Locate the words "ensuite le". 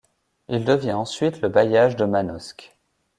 0.93-1.49